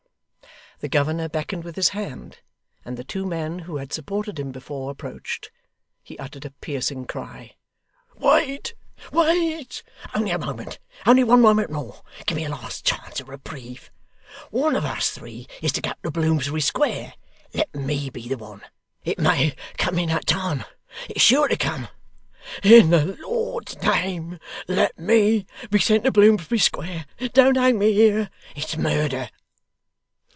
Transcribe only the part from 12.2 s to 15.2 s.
Give me a last chance of reprieve. One of us